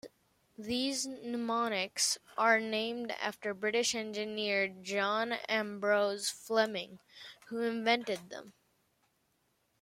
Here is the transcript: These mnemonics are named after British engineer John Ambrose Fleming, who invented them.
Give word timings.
These 0.57 1.05
mnemonics 1.05 2.17
are 2.35 2.59
named 2.59 3.11
after 3.21 3.53
British 3.53 3.93
engineer 3.93 4.67
John 4.67 5.33
Ambrose 5.47 6.27
Fleming, 6.27 6.97
who 7.49 7.61
invented 7.61 8.31
them. 8.31 8.53